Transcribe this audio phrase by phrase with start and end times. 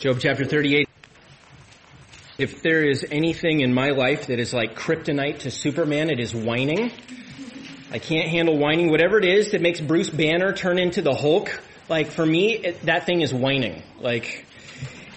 [0.00, 0.88] Job chapter 38.
[2.38, 6.34] If there is anything in my life that is like kryptonite to Superman, it is
[6.34, 6.90] whining.
[7.90, 8.90] I can't handle whining.
[8.90, 11.60] Whatever it is that makes Bruce Banner turn into the Hulk,
[11.90, 13.82] like for me, it, that thing is whining.
[13.98, 14.46] Like,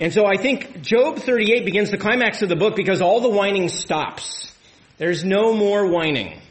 [0.02, 3.30] and so I think Job 38 begins the climax of the book because all the
[3.30, 4.54] whining stops.
[4.98, 6.42] There's no more whining.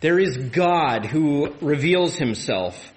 [0.00, 2.92] There is God who reveals himself.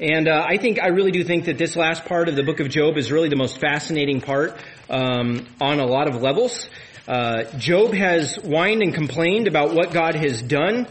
[0.00, 2.60] And uh, I think I really do think that this last part of the book
[2.60, 4.56] of Job is really the most fascinating part
[4.88, 6.68] um, on a lot of levels.
[7.08, 10.86] Uh, Job has whined and complained about what God has done.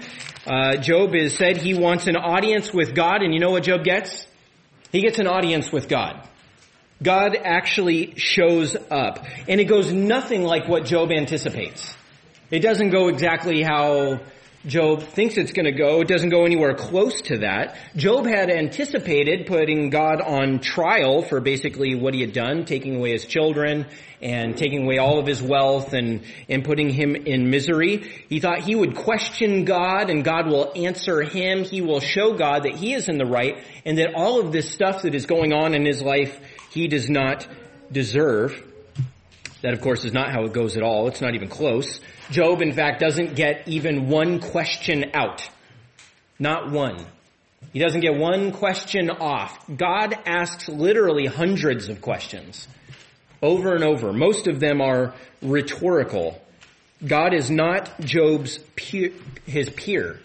[0.45, 3.85] Uh, Job has said he wants an audience with God, and you know what Job
[3.85, 4.27] gets?
[4.91, 6.27] He gets an audience with God.
[7.01, 11.95] God actually shows up, and it goes nothing like what Job anticipates.
[12.51, 14.19] It doesn't go exactly how
[14.67, 16.01] Job thinks it's going to go.
[16.01, 17.77] It doesn't go anywhere close to that.
[17.95, 23.11] Job had anticipated putting God on trial for basically what he had done, taking away
[23.11, 23.85] his children
[24.21, 28.11] and taking away all of his wealth and, and putting him in misery.
[28.27, 31.63] He thought he would question God and God will answer him.
[31.63, 34.69] He will show God that he is in the right and that all of this
[34.69, 36.39] stuff that is going on in his life
[36.71, 37.47] he does not
[37.91, 38.63] deserve.
[39.67, 41.09] That of course is not how it goes at all.
[41.09, 41.99] It's not even close.
[42.31, 45.45] Job, in fact, doesn't get even one question out.
[46.39, 47.05] Not one.
[47.73, 49.59] He doesn't get one question off.
[49.67, 52.65] God asks literally hundreds of questions
[53.41, 54.13] over and over.
[54.13, 56.41] Most of them are rhetorical.
[57.05, 59.11] God is not Job's peer,
[59.45, 60.21] his peer.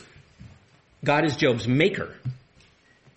[1.04, 2.14] God is Job's maker.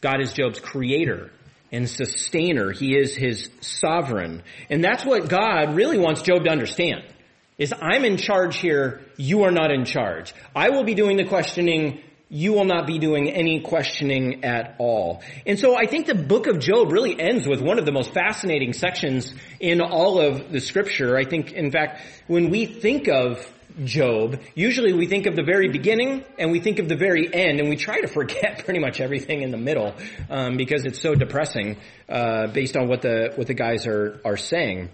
[0.02, 1.30] God is Job's creator
[1.76, 2.72] and sustainer.
[2.72, 4.44] He is his sovereign.
[4.70, 7.04] And that's what God really wants Job to understand.
[7.58, 10.34] Is I'm in charge here, you are not in charge.
[10.56, 15.22] I will be doing the questioning, you will not be doing any questioning at all.
[15.46, 18.14] And so I think the book of Job really ends with one of the most
[18.14, 21.16] fascinating sections in all of the scripture.
[21.16, 23.48] I think, in fact, when we think of
[23.84, 27.59] Job, usually we think of the very beginning and we think of the very end,
[27.59, 29.94] and we try to forget pretty much everything in the middle
[30.30, 31.78] um, because it's so depressing
[32.08, 34.90] uh, based on what the what the guys are are saying.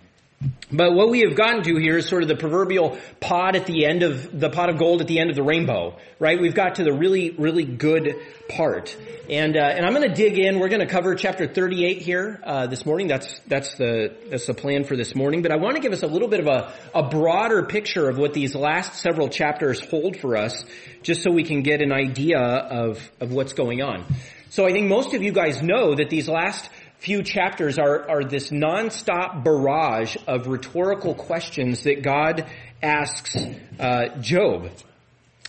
[0.71, 3.85] But what we have gotten to here is sort of the proverbial pot at the
[3.85, 6.39] end of the pot of gold at the end of the rainbow, right?
[6.39, 8.15] We've got to the really, really good
[8.47, 8.95] part,
[9.29, 10.59] and uh, and I'm going to dig in.
[10.59, 13.07] We're going to cover chapter 38 here uh, this morning.
[13.07, 15.41] That's that's the that's the plan for this morning.
[15.41, 18.17] But I want to give us a little bit of a a broader picture of
[18.17, 20.63] what these last several chapters hold for us,
[21.03, 24.05] just so we can get an idea of of what's going on.
[24.51, 26.69] So I think most of you guys know that these last
[27.01, 32.47] few chapters are, are this nonstop barrage of rhetorical questions that God
[32.83, 33.35] asks
[33.79, 34.69] uh, Job.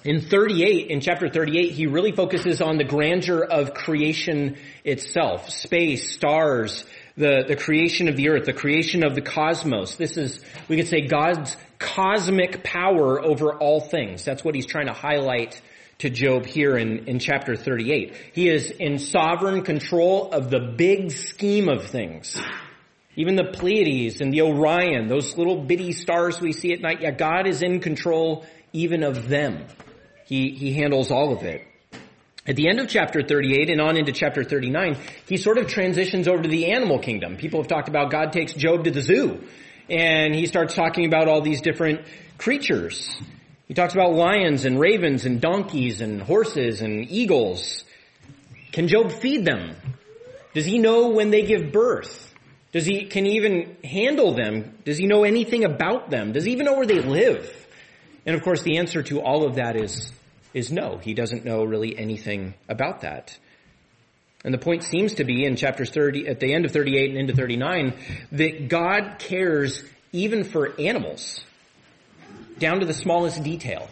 [0.02, 5.50] In 38, in chapter 38, he really focuses on the grandeur of creation itself.
[5.50, 6.86] Space, stars,
[7.18, 9.96] the, the creation of the earth, the creation of the cosmos.
[9.96, 14.24] This is, we could say, God's cosmic power over all things.
[14.24, 15.60] That's what he's trying to highlight
[16.02, 18.16] to Job here in, in chapter 38.
[18.32, 22.36] He is in sovereign control of the big scheme of things.
[23.14, 27.12] Even the Pleiades and the Orion, those little bitty stars we see at night, yeah,
[27.12, 29.64] God is in control even of them.
[30.26, 31.64] He, he handles all of it.
[32.48, 34.96] At the end of chapter 38 and on into chapter 39,
[35.28, 37.36] he sort of transitions over to the animal kingdom.
[37.36, 39.40] People have talked about God takes Job to the zoo
[39.88, 42.00] and he starts talking about all these different
[42.38, 43.16] creatures.
[43.72, 47.84] He talks about lions and ravens and donkeys and horses and eagles.
[48.70, 49.74] Can Job feed them?
[50.52, 52.34] Does he know when they give birth?
[52.72, 54.74] Does he, can he even handle them?
[54.84, 56.32] Does he know anything about them?
[56.32, 57.50] Does he even know where they live?
[58.26, 60.12] And of course the answer to all of that is,
[60.52, 60.98] is no.
[60.98, 63.38] He doesn't know really anything about that.
[64.44, 67.18] And the point seems to be in chapters 30, at the end of 38 and
[67.18, 67.94] into 39,
[68.32, 69.82] that God cares
[70.12, 71.42] even for animals
[72.62, 73.90] down to the smallest detail.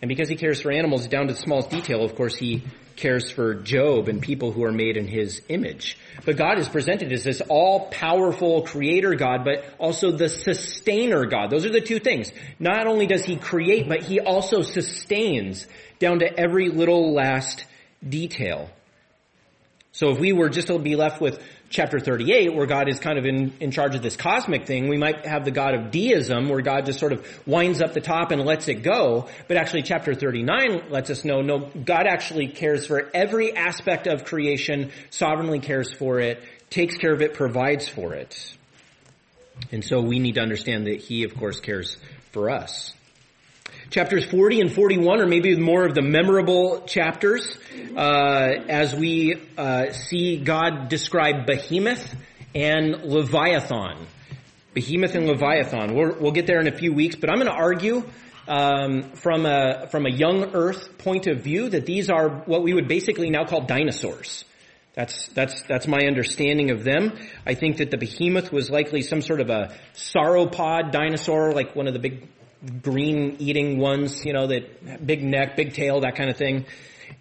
[0.00, 2.62] And because he cares for animals down to the smallest detail, of course, he
[2.94, 5.98] cares for Job and people who are made in his image.
[6.24, 11.50] But God is presented as this all-powerful creator God, but also the sustainer God.
[11.50, 12.30] Those are the two things.
[12.58, 15.66] Not only does he create, but he also sustains
[15.98, 17.64] down to every little last
[18.06, 18.68] detail.
[19.92, 23.18] So if we were just to be left with chapter 38, where God is kind
[23.18, 26.48] of in, in charge of this cosmic thing, we might have the God of deism,
[26.48, 29.28] where God just sort of winds up the top and lets it go.
[29.48, 34.24] But actually chapter 39 lets us know, no, God actually cares for every aspect of
[34.24, 38.56] creation, sovereignly cares for it, takes care of it, provides for it.
[39.72, 41.96] And so we need to understand that He, of course, cares
[42.32, 42.94] for us.
[43.90, 47.56] Chapters 40 and 41 are maybe more of the memorable chapters
[47.96, 52.14] uh, as we uh, see God describe Behemoth
[52.54, 54.06] and Leviathan.
[54.74, 55.94] Behemoth and Leviathan.
[55.94, 58.04] we will get there in a few weeks, but I'm going to argue
[58.46, 62.74] um, from a from a young Earth point of view that these are what we
[62.74, 64.44] would basically now call dinosaurs.
[64.92, 67.16] That's that's that's my understanding of them.
[67.46, 71.86] I think that the behemoth was likely some sort of a sauropod dinosaur, like one
[71.86, 72.28] of the big
[72.82, 76.66] green eating ones, you know, that big neck, big tail, that kind of thing.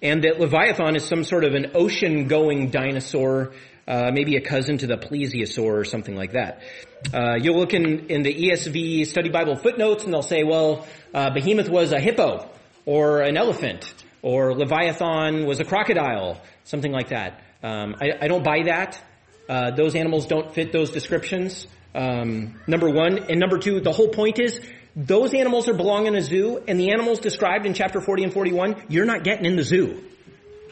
[0.01, 3.53] And that Leviathan is some sort of an ocean going dinosaur
[3.87, 6.61] uh, maybe a cousin to the plesiosaur or something like that.
[7.13, 11.29] Uh, you'll look in, in the ESV study Bible footnotes and they'll say, well, uh,
[11.29, 12.49] behemoth was a hippo
[12.85, 17.41] or an elephant or Leviathan was a crocodile, something like that.
[17.63, 19.01] Um, I, I, don't buy that.
[19.47, 21.65] Uh, those animals don't fit those descriptions.
[21.95, 23.17] Um, number one.
[23.29, 24.59] And number two, the whole point is
[24.97, 28.33] those animals are belong in a zoo and the animals described in chapter 40 and
[28.33, 30.03] 41, you're not getting in the zoo.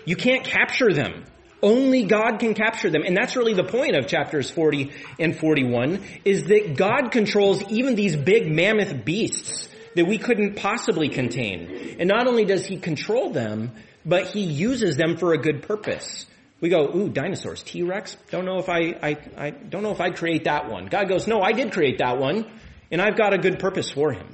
[0.03, 1.25] You can't capture them.
[1.61, 3.03] Only God can capture them.
[3.03, 7.93] And that's really the point of chapters 40 and 41, is that God controls even
[7.93, 11.97] these big mammoth beasts that we couldn't possibly contain.
[11.99, 13.73] And not only does he control them,
[14.05, 16.25] but he uses them for a good purpose.
[16.61, 18.17] We go, ooh, dinosaurs, T-Rex?
[18.31, 20.87] Don't know if I, I, I don't know if I'd create that one.
[20.87, 22.45] God goes, no, I did create that one,
[22.91, 24.27] and I've got a good purpose for him.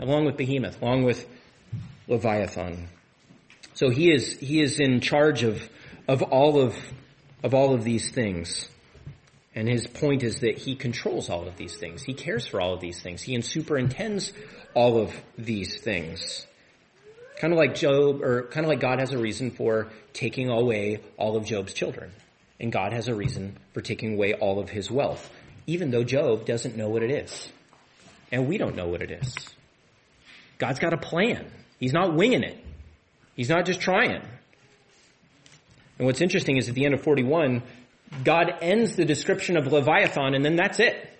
[0.00, 1.26] Along with Behemoth, along with
[2.06, 2.88] Leviathan.
[3.74, 5.68] So he is, he is in charge of
[6.08, 6.74] of all of,
[7.44, 8.68] of all of these things.
[9.54, 12.02] And his point is that he controls all of these things.
[12.02, 13.22] He cares for all of these things.
[13.22, 14.32] He superintends
[14.74, 16.46] all of these things.
[17.40, 21.00] Kind of like Job, or kind of like God has a reason for taking away
[21.16, 22.10] all of Job's children.
[22.58, 25.30] And God has a reason for taking away all of his wealth.
[25.68, 27.52] Even though Job doesn't know what it is.
[28.32, 29.34] And we don't know what it is.
[30.56, 31.50] God's got a plan.
[31.78, 32.58] He's not winging it.
[33.36, 34.22] He's not just trying.
[35.98, 37.62] And what's interesting is at the end of 41,
[38.24, 41.10] God ends the description of Leviathan and then that's it.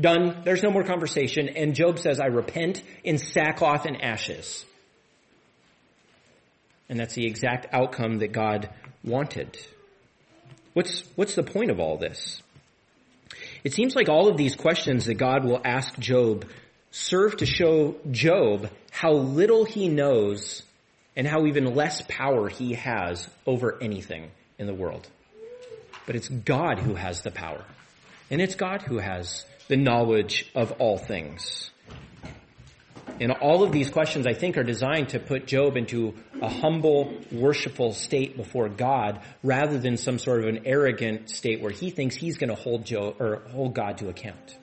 [0.00, 0.42] Done.
[0.44, 1.48] There's no more conversation.
[1.48, 4.64] And Job says, I repent in sackcloth and ashes.
[6.88, 8.70] And that's the exact outcome that God
[9.02, 9.58] wanted.
[10.74, 12.40] What's, what's the point of all this?
[13.62, 16.46] It seems like all of these questions that God will ask Job
[16.90, 20.62] serve to show Job how little he knows
[21.16, 25.06] and how even less power he has over anything in the world.
[26.06, 27.64] But it's God who has the power.
[28.30, 31.70] And it's God who has the knowledge of all things.
[33.20, 37.12] And all of these questions, I think, are designed to put Job into a humble,
[37.30, 42.16] worshipful state before God, rather than some sort of an arrogant state where he thinks
[42.16, 44.56] he's going to hold Job or hold God to account.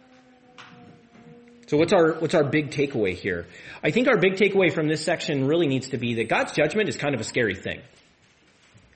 [1.67, 3.45] So what's our, what's our big takeaway here?
[3.83, 6.87] I think our big takeaway from this section really needs to be that God's judgment
[6.87, 7.81] is kind of a scary thing.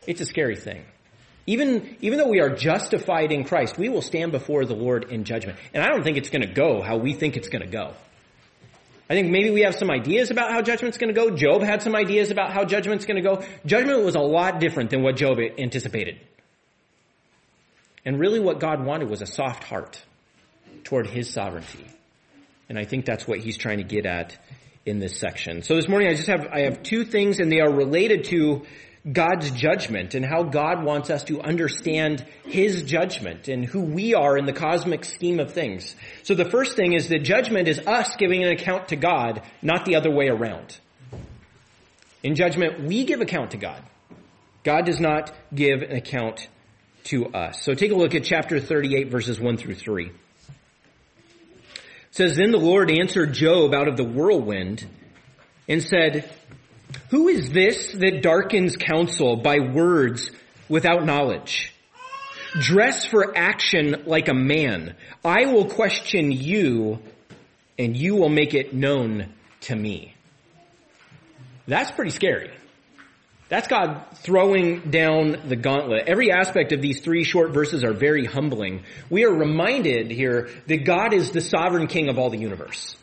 [0.08, 0.86] It's a scary thing.
[1.46, 5.26] Even, even though we are justified in Christ, we will stand before the Lord in
[5.26, 5.60] judgment.
[5.74, 7.94] And I don't think it's gonna go how we think it's gonna go.
[9.12, 11.31] I think maybe we have some ideas about how judgment's gonna go.
[11.31, 13.44] Job had some ideas about how judgment's gonna go.
[13.66, 16.18] Judgment was a lot different than what Job anticipated.
[18.06, 20.02] And really what God wanted was a soft heart
[20.86, 21.86] toward His sovereignty.
[22.69, 24.38] And I think that's what he's trying to get at
[24.86, 25.62] in this section.
[25.62, 28.62] So this morning I just have, I have two things and they are related to
[29.09, 34.38] God's judgment and how God wants us to understand His judgment and who we are
[34.38, 35.95] in the cosmic scheme of things.
[36.23, 39.85] So the first thing is that judgment is us giving an account to God, not
[39.85, 40.78] the other way around.
[42.23, 43.81] In judgment, we give account to God.
[44.64, 46.47] God does not give an account
[47.06, 47.64] to us.
[47.64, 50.11] So take a look at chapter 38 verses 1 through 3
[52.11, 54.85] says, Then the Lord answered Job out of the whirlwind
[55.68, 56.30] and said,
[57.10, 60.31] Who is this that darkens counsel by words
[60.69, 61.74] without knowledge?
[62.60, 64.95] Dress for action like a man.
[65.24, 67.00] I will question you
[67.78, 70.16] and you will make it known to me.
[71.68, 72.52] That's pretty scary.
[73.48, 76.07] That's God throwing down the gauntlet.
[76.07, 78.83] Every aspect of these three short verses are very humbling.
[79.10, 82.95] We are reminded here that God is the sovereign king of all the universe.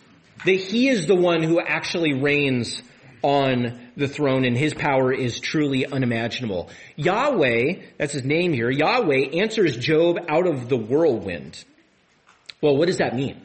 [0.46, 2.82] That He is the one who actually reigns
[3.22, 6.70] on the throne and His power is truly unimaginable.
[6.96, 11.64] Yahweh, that's His name here, Yahweh answers Job out of the whirlwind.
[12.60, 13.40] Well, what does that mean?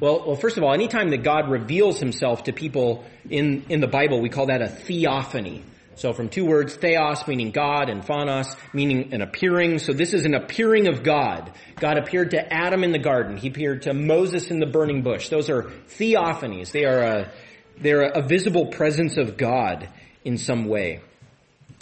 [0.00, 3.86] Well, well, first of all, anytime that God reveals himself to people in, in the
[3.86, 5.62] Bible, we call that a theophany.
[5.96, 9.78] So from two words, theos meaning God and phanos meaning an appearing.
[9.78, 11.52] So this is an appearing of God.
[11.78, 13.36] God appeared to Adam in the garden.
[13.36, 15.28] He appeared to Moses in the burning bush.
[15.28, 16.72] Those are theophanies.
[16.72, 17.32] They are a,
[17.80, 19.88] they're a visible presence of God
[20.24, 21.00] in some way.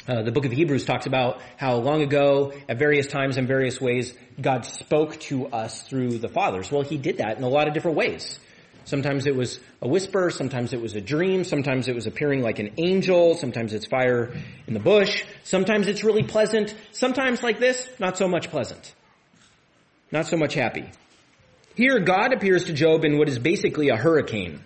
[0.06, 3.78] Uh, the book of Hebrews talks about how long ago, at various times and various
[3.78, 6.70] ways, God spoke to us through the fathers.
[6.72, 8.38] Well, He did that in a lot of different ways.
[8.86, 12.58] Sometimes it was a whisper, sometimes it was a dream, sometimes it was appearing like
[12.58, 14.32] an angel, sometimes it's fire
[14.66, 18.94] in the bush, sometimes it's really pleasant, sometimes like this, not so much pleasant.
[20.10, 20.86] Not so much happy.
[21.74, 24.60] Here, God appears to Job in what is basically a hurricane.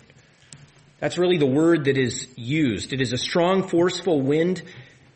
[1.02, 2.92] That's really the word that is used.
[2.92, 4.62] It is a strong, forceful wind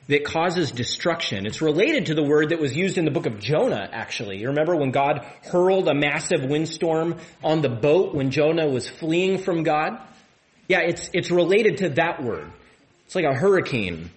[0.08, 1.46] that causes destruction.
[1.46, 4.38] It's related to the word that was used in the book of Jonah, actually.
[4.38, 9.38] You remember when God hurled a massive windstorm on the boat when Jonah was fleeing
[9.38, 10.00] from God?
[10.66, 12.50] Yeah, it's, it's related to that word.
[13.04, 14.10] It's like a hurricane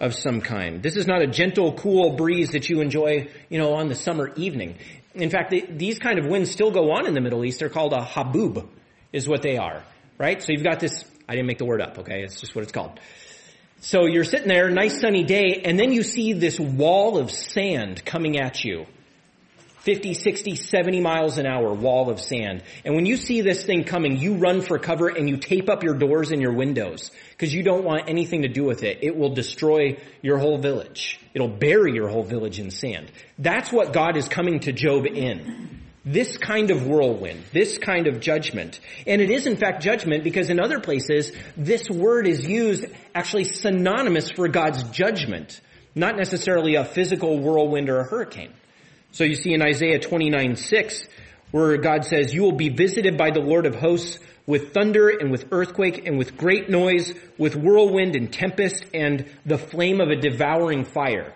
[0.00, 0.82] of some kind.
[0.82, 4.32] This is not a gentle, cool breeze that you enjoy, you know, on the summer
[4.36, 4.76] evening.
[5.14, 7.58] In fact, these kind of winds still go on in the Middle East.
[7.58, 8.66] They're called a haboob,
[9.12, 9.82] is what they are.
[10.16, 10.42] Right?
[10.42, 12.24] So you've got this, I didn't make the word up, okay?
[12.24, 12.98] It's just what it's called.
[13.78, 18.04] So you're sitting there, nice sunny day, and then you see this wall of sand
[18.04, 18.86] coming at you.
[19.82, 22.64] 50, 60, 70 miles an hour wall of sand.
[22.84, 25.84] And when you see this thing coming, you run for cover and you tape up
[25.84, 28.98] your doors and your windows because you don't want anything to do with it.
[29.02, 31.20] It will destroy your whole village.
[31.32, 33.12] It'll bury your whole village in sand.
[33.38, 35.79] That's what God is coming to Job in.
[36.04, 38.80] This kind of whirlwind, this kind of judgment.
[39.06, 43.44] And it is in fact judgment because in other places, this word is used actually
[43.44, 45.60] synonymous for God's judgment,
[45.94, 48.52] not necessarily a physical whirlwind or a hurricane.
[49.12, 51.04] So you see in Isaiah 29, 6,
[51.50, 55.30] where God says, you will be visited by the Lord of hosts with thunder and
[55.30, 60.16] with earthquake and with great noise, with whirlwind and tempest and the flame of a
[60.16, 61.34] devouring fire.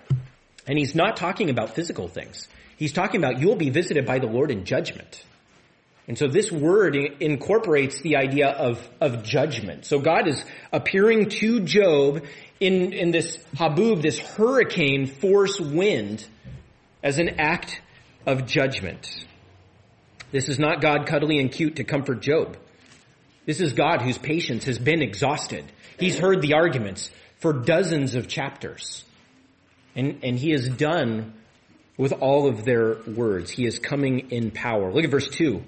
[0.67, 2.49] And he's not talking about physical things.
[2.77, 5.25] He's talking about you'll be visited by the Lord in judgment.
[6.07, 9.87] And so this word incorporates the idea of, of judgment.
[9.87, 12.25] So God is appearing to Job
[12.61, 16.27] in, in this haboob, this hurricane force wind
[17.03, 17.81] as an act
[18.27, 19.25] of judgment.
[20.31, 22.59] This is not God cuddly and cute to comfort Job.
[23.47, 25.65] This is God whose patience has been exhausted.
[25.99, 29.05] He's heard the arguments for dozens of chapters.
[29.95, 31.35] And, and he is done
[31.97, 33.51] with all of their words.
[33.51, 34.93] He is coming in power.
[34.93, 35.63] Look at verse 2.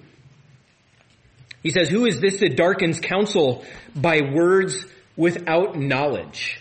[1.62, 3.64] He says, Who is this that darkens counsel
[3.95, 6.61] by words without knowledge?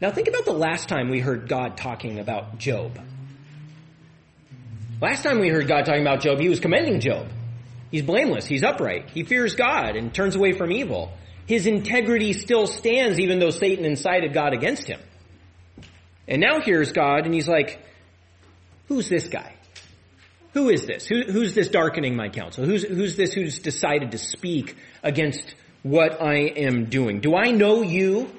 [0.00, 3.00] Now think about the last time we heard God talking about Job.
[5.00, 7.28] Last time we heard God talking about Job, he was commending Job.
[7.90, 8.46] He's blameless.
[8.46, 9.10] He's upright.
[9.10, 11.12] He fears God and turns away from evil.
[11.46, 15.00] His integrity still stands even though Satan incited God against him.
[16.28, 17.80] And now here's God and he's like,
[18.88, 19.54] who's this guy?
[20.52, 21.06] Who is this?
[21.06, 22.64] Who, who's this darkening my counsel?
[22.64, 27.20] Who's, who's this who's decided to speak against what I am doing?
[27.20, 28.30] Do I know you?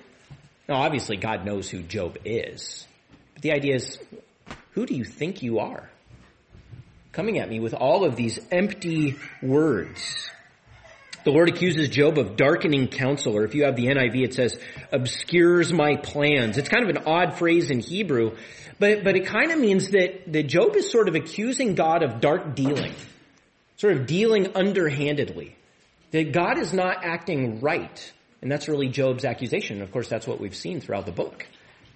[0.68, 2.88] Now, obviously, God knows who Job is.
[3.34, 4.00] But the idea is,
[4.72, 5.89] who do you think you are?
[7.12, 10.30] Coming at me with all of these empty words.
[11.27, 14.57] The Lord accuses Job of darkening counsel, or if you have the NIV, it says,
[14.93, 16.57] obscures my plans.
[16.57, 18.38] It's kind of an odd phrase in Hebrew,
[18.79, 22.22] but, but it kind of means that, that Job is sort of accusing God of
[22.22, 22.93] dark dealing,
[23.75, 25.53] sort of dealing underhandedly.
[26.12, 28.13] That God is not acting right.
[28.41, 29.81] And that's really Job's accusation.
[29.81, 31.46] Of course, that's what we've seen throughout the book.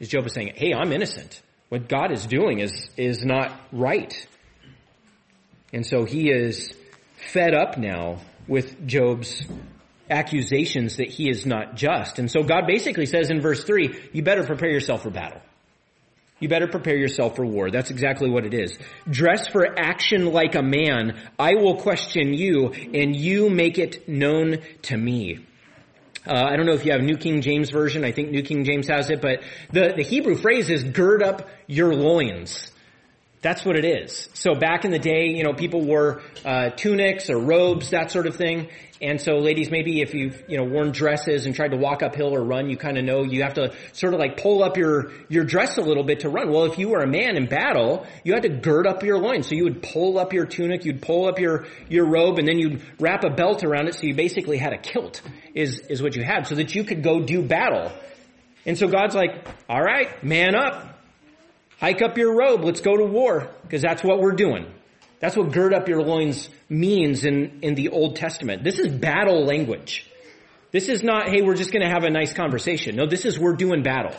[0.01, 1.41] Is Job is saying, hey, I'm innocent.
[1.69, 4.13] What God is doing is, is not right.
[5.71, 6.73] And so he is
[7.31, 8.19] fed up now
[8.51, 9.43] with Job's
[10.10, 12.20] accusations that he is not just.
[12.20, 15.41] And so God basically says in verse 3, you better prepare yourself for battle.
[16.41, 17.72] You better prepare yourself for war.
[17.72, 18.77] That's exactly what it is.
[19.10, 21.17] Dress for action like a man.
[21.39, 25.46] I will question you and you make it known to me.
[26.27, 28.03] Uh, I don't know if you have New King James Version.
[28.03, 31.48] I think New King James has it, but the, the Hebrew phrase is gird up
[31.67, 32.70] your loins.
[33.41, 34.29] That's what it is.
[34.33, 38.27] So back in the day, you know, people wore uh, tunics or robes, that sort
[38.27, 38.69] of thing.
[39.01, 42.36] And so ladies, maybe if you've, you know, worn dresses and tried to walk uphill
[42.36, 45.12] or run, you kind of know you have to sort of like pull up your,
[45.27, 46.51] your dress a little bit to run.
[46.51, 49.48] Well, if you were a man in battle, you had to gird up your loins.
[49.48, 52.60] So you would pull up your tunic, you'd pull up your, your robe, and then
[52.60, 55.24] you'd wrap a belt around it so you basically had a kilt
[55.55, 57.91] is, is what you had so that you could go do battle.
[58.67, 60.90] And so God's like, alright, man up.
[61.81, 62.63] Hike up your robe.
[62.63, 63.50] Let's go to war.
[63.63, 64.71] Because that's what we're doing.
[65.19, 68.63] That's what gird up your loins means in, in the Old Testament.
[68.63, 70.05] This is battle language.
[70.71, 72.95] This is not, hey, we're just going to have a nice conversation.
[72.95, 74.15] No, this is we're doing battle.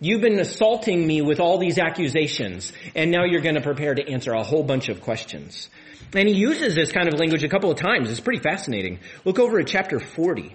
[0.00, 4.06] You've been assaulting me with all these accusations, and now you're going to prepare to
[4.06, 5.70] answer a whole bunch of questions.
[6.12, 8.10] And he uses this kind of language a couple of times.
[8.10, 8.98] It's pretty fascinating.
[9.24, 10.54] Look over at chapter 40.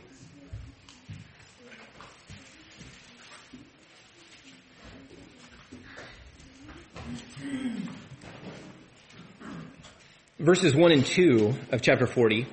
[10.40, 12.48] Verses 1 and 2 of chapter 40.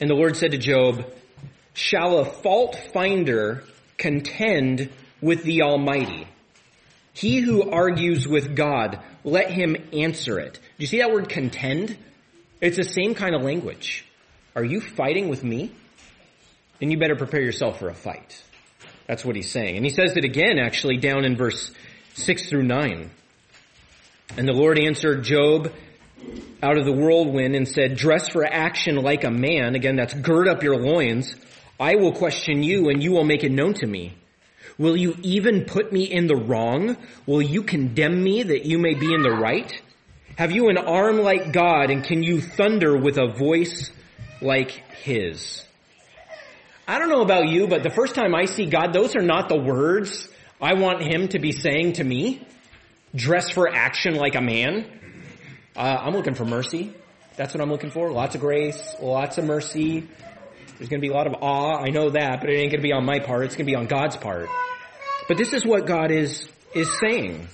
[0.00, 1.04] And the Lord said to Job,
[1.74, 3.62] Shall a fault finder
[3.98, 4.88] contend
[5.20, 6.26] with the Almighty?
[7.12, 10.54] He who argues with God, let him answer it.
[10.54, 11.96] Do you see that word contend?
[12.62, 14.06] It's the same kind of language.
[14.56, 15.70] Are you fighting with me?
[16.80, 18.42] Then you better prepare yourself for a fight.
[19.06, 19.76] That's what he's saying.
[19.76, 21.70] And he says it again actually down in verse
[22.14, 23.10] 6 through 9.
[24.38, 25.70] And the Lord answered Job
[26.62, 29.74] out of the whirlwind and said, dress for action like a man.
[29.74, 31.34] Again, that's gird up your loins.
[31.80, 34.14] I will question you and you will make it known to me.
[34.78, 36.96] Will you even put me in the wrong?
[37.26, 39.72] Will you condemn me that you may be in the right?
[40.36, 43.90] Have you an arm like God and can you thunder with a voice
[44.40, 44.70] like
[45.02, 45.64] his?
[46.86, 49.48] I don't know about you, but the first time I see God, those are not
[49.48, 50.28] the words
[50.60, 52.46] I want him to be saying to me.
[53.14, 54.86] Dress for action like a man.
[55.74, 56.92] Uh, I'm looking for mercy.
[57.36, 58.12] That's what I'm looking for.
[58.12, 60.06] Lots of grace, lots of mercy.
[60.78, 61.78] There's going to be a lot of awe.
[61.78, 63.44] I know that, but it ain't going to be on my part.
[63.44, 64.48] It's going to be on God's part.
[65.28, 67.48] But this is what God is, is saying.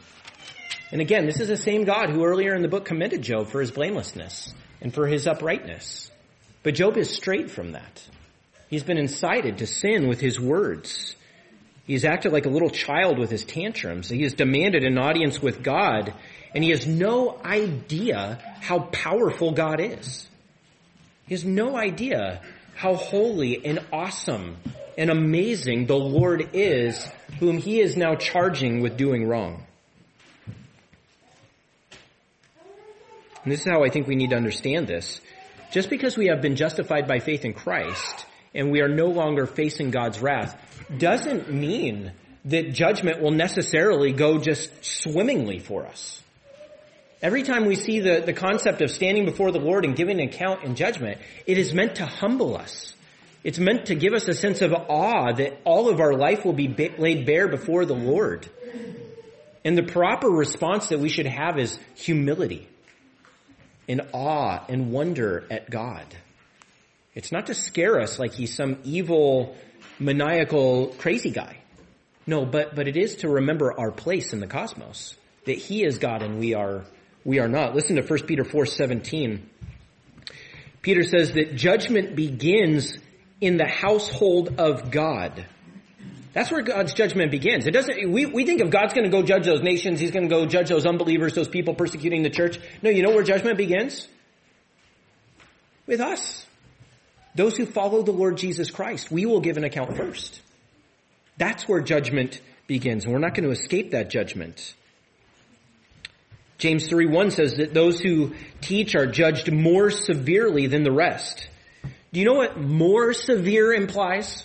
[0.91, 3.61] And again, this is the same God who earlier in the book commended Job for
[3.61, 6.11] his blamelessness and for his uprightness.
[6.63, 8.03] But Job is straight from that.
[8.69, 11.15] He's been incited to sin with his words.
[11.89, 14.11] He's acted like a little child with his tantrums.
[14.11, 16.13] He has demanded an audience with God,
[16.55, 20.29] and he has no idea how powerful God is.
[21.27, 22.43] He has no idea
[22.75, 24.59] how holy and awesome
[24.99, 27.09] and amazing the Lord is,
[27.41, 29.65] whom he is now charging with doing wrong.
[33.45, 35.23] And this is how I think we need to understand this.
[35.73, 39.47] Just because we have been justified by faith in Christ and we are no longer
[39.47, 40.55] facing God's wrath
[40.97, 42.13] doesn't mean
[42.47, 46.23] that judgment will necessarily go just swimmingly for us.
[47.21, 50.29] Every time we see the, the concept of standing before the Lord and giving an
[50.29, 52.95] account in judgment, it is meant to humble us.
[53.43, 56.53] It's meant to give us a sense of awe that all of our life will
[56.53, 58.49] be laid bare before the Lord.
[59.65, 62.69] And the proper response that we should have is humility
[63.89, 66.07] and awe and wonder at God.
[67.15, 69.57] It's not to scare us like he's some evil,
[69.99, 71.59] maniacal, crazy guy.
[72.27, 75.15] No, but, but it is to remember our place in the cosmos.
[75.47, 76.85] That he is God and we are,
[77.25, 77.75] we are not.
[77.75, 79.49] Listen to 1 Peter 4, 17.
[80.83, 82.99] Peter says that judgment begins
[83.41, 85.47] in the household of God.
[86.35, 87.67] That's where God's judgment begins.
[87.67, 90.29] It doesn't, we, we think if God's going to go judge those nations, He's going
[90.29, 92.61] to go judge those unbelievers, those people persecuting the church.
[92.83, 94.07] No, you know where judgment begins?
[95.87, 96.47] With us.
[97.39, 99.13] Those who follow the Lord Jesus Christ.
[99.13, 100.41] We will give an account first.
[101.37, 103.05] That's where judgment begins.
[103.05, 104.75] And we're not going to escape that judgment.
[106.59, 111.49] James 3.1 says that those who teach are judged more severely than the rest.
[112.13, 114.45] Do you know what more severe implies?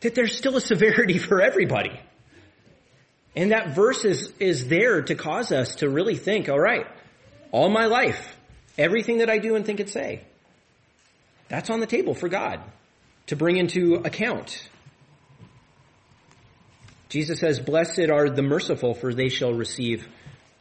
[0.00, 1.98] that there's still a severity for everybody.
[3.34, 6.86] And that verse is, is there to cause us to really think, all right,
[7.50, 8.36] all my life,
[8.76, 10.22] everything that I do and think and say,
[11.48, 12.60] that's on the table for God
[13.26, 14.68] to bring into account.
[17.08, 20.06] Jesus says, blessed are the merciful for they shall receive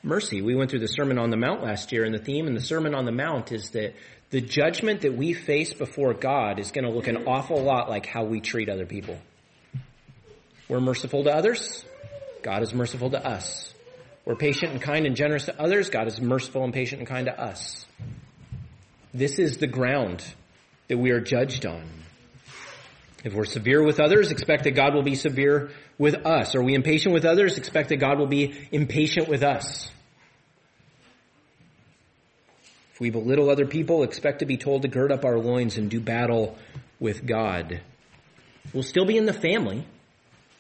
[0.02, 0.42] mercy.
[0.42, 2.62] We went through the Sermon on the Mount last year and the theme in the
[2.62, 3.96] Sermon on the Mount is that
[4.30, 8.06] the judgment that we face before God is going to look an awful lot like
[8.06, 9.18] how we treat other people.
[10.70, 11.86] We're merciful to others.
[12.44, 13.74] God is merciful to us.
[14.26, 15.90] We're patient and kind and generous to others.
[15.90, 17.86] God is merciful and patient and kind to us.
[19.14, 20.24] This is the ground
[20.88, 21.84] that we are judged on.
[23.24, 26.56] If we're severe with others, expect that God will be severe with us.
[26.56, 27.58] Are we impatient with others?
[27.58, 29.90] Expect that God will be impatient with us.
[32.94, 35.90] If we belittle other people, expect to be told to gird up our loins and
[35.90, 36.58] do battle
[37.00, 37.82] with God.
[38.74, 39.86] We'll still be in the family,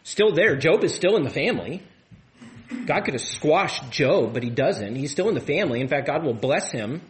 [0.03, 0.55] still there.
[0.55, 1.81] Job is still in the family.
[2.85, 4.95] God could have squashed Job, but he doesn't.
[4.95, 5.79] He's still in the family.
[5.81, 7.01] In fact, God will bless him.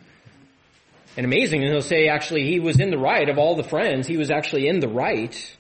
[1.18, 4.06] And amazing, and he'll say actually he was in the right of all the friends.
[4.06, 5.58] He was actually in the right.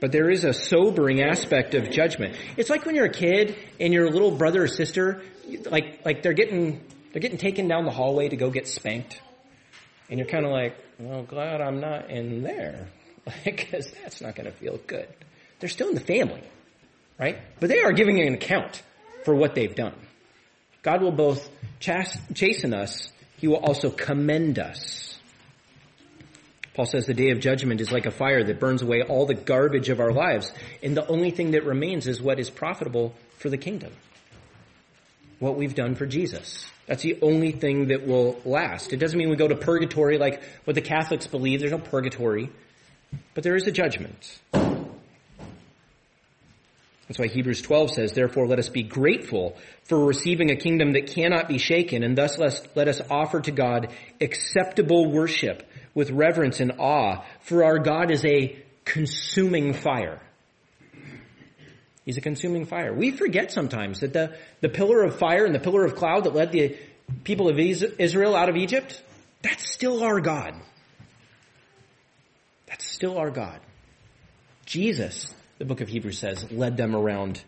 [0.00, 2.36] But there is a sobering aspect of judgment.
[2.56, 5.22] It's like when you're a kid and your little brother or sister,
[5.70, 9.20] like, like they're getting, they're getting taken down the hallway to go get spanked.
[10.10, 12.88] And you're kind of like, well, glad I'm not in there
[13.44, 15.08] because that's not going to feel good.
[15.60, 16.42] They're still in the family,
[17.20, 17.38] right?
[17.60, 18.82] But they are giving an account
[19.24, 19.94] for what they've done.
[20.88, 25.18] God will both chasten us, He will also commend us.
[26.72, 29.34] Paul says the day of judgment is like a fire that burns away all the
[29.34, 30.50] garbage of our lives,
[30.82, 33.92] and the only thing that remains is what is profitable for the kingdom.
[35.40, 36.66] what we've done for Jesus.
[36.86, 38.94] That's the only thing that will last.
[38.94, 41.60] It doesn't mean we go to purgatory like what the Catholics believe.
[41.60, 42.48] There's no purgatory.
[43.34, 44.40] But there is a judgment.
[47.08, 51.06] That's why Hebrews 12 says, Therefore let us be grateful for receiving a kingdom that
[51.06, 53.88] cannot be shaken, and thus let us offer to God
[54.20, 60.20] acceptable worship with reverence and awe, for our God is a consuming fire.
[62.04, 62.92] He's a consuming fire.
[62.92, 66.34] We forget sometimes that the, the pillar of fire and the pillar of cloud that
[66.34, 66.76] led the
[67.24, 69.02] people of Israel out of Egypt,
[69.40, 70.54] that's still our God.
[72.66, 73.60] That's still our God.
[74.66, 77.42] Jesus the book of Hebrews says, led them around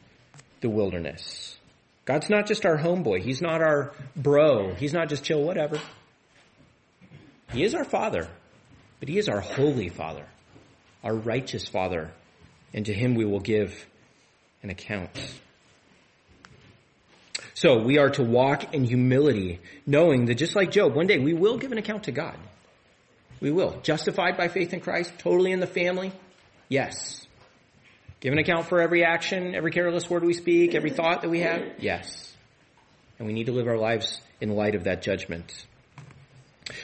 [0.60, 1.56] the wilderness.
[2.04, 3.20] God's not just our homeboy.
[3.20, 4.74] He's not our bro.
[4.74, 5.80] He's not just chill, whatever.
[7.52, 8.28] He is our Father,
[8.98, 10.26] but He is our holy Father,
[11.02, 12.10] our righteous Father,
[12.74, 13.86] and to Him we will give
[14.62, 15.10] an account.
[17.54, 21.34] So we are to walk in humility, knowing that just like Job, one day we
[21.34, 22.36] will give an account to God.
[23.40, 23.80] We will.
[23.82, 26.12] Justified by faith in Christ, totally in the family?
[26.68, 27.26] Yes.
[28.20, 31.40] Give an account for every action, every careless word we speak, every thought that we
[31.40, 31.62] have?
[31.78, 32.34] Yes.
[33.18, 35.66] And we need to live our lives in light of that judgment.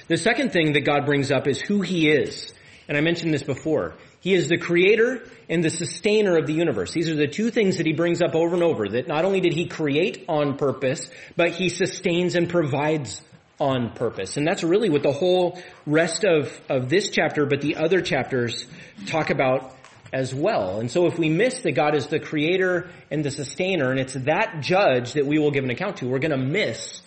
[0.09, 2.53] The second thing that God brings up is who He is.
[2.89, 3.95] And I mentioned this before.
[4.21, 6.93] He is the creator and the sustainer of the universe.
[6.93, 9.41] These are the two things that he brings up over and over, that not only
[9.41, 13.23] did he create on purpose, but he sustains and provides
[13.61, 14.37] on purpose.
[14.37, 18.67] And that's really what the whole rest of, of this chapter, but the other chapters
[19.07, 19.76] talk about
[20.13, 20.81] as well.
[20.81, 24.15] And so if we miss that God is the creator and the sustainer, and it's
[24.15, 27.03] that judge that we will give an account to, we're going to miss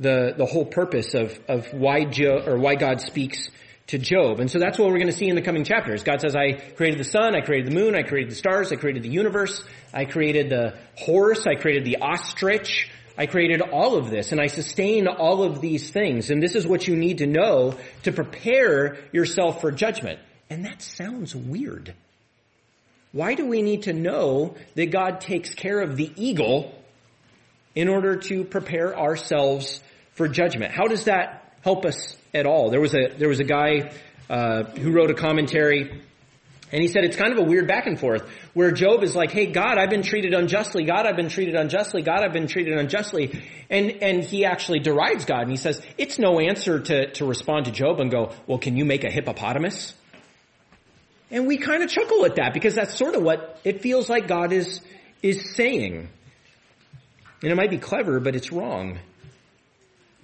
[0.00, 2.06] the, the whole purpose of, of why
[2.46, 3.48] or why God speaks
[3.88, 4.38] to Job.
[4.38, 6.02] And so that's what we're going to see in the coming chapters.
[6.02, 8.76] God says, I created the sun, I created the moon, I created the stars, I
[8.76, 14.10] created the universe, I created the horse, I created the ostrich, I created all of
[14.10, 16.30] this and I sustain all of these things.
[16.30, 20.20] And this is what you need to know to prepare yourself for judgment.
[20.50, 21.94] And that sounds weird.
[23.12, 26.74] Why do we need to know that God takes care of the eagle
[27.74, 29.80] in order to prepare ourselves
[30.12, 30.72] for judgment?
[30.72, 32.70] How does that help us at all?
[32.70, 33.92] There was a, there was a guy,
[34.28, 36.02] uh, who wrote a commentary
[36.70, 39.30] and he said it's kind of a weird back and forth where Job is like,
[39.30, 40.84] Hey, God, I've been treated unjustly.
[40.84, 42.02] God, I've been treated unjustly.
[42.02, 43.42] God, I've been treated unjustly.
[43.70, 47.66] And, and he actually derides God and he says, it's no answer to, to respond
[47.66, 49.94] to Job and go, well, can you make a hippopotamus?
[51.30, 54.28] And we kind of chuckle at that because that's sort of what it feels like
[54.28, 54.80] God is,
[55.22, 56.08] is saying.
[57.42, 58.98] And it might be clever, but it's wrong.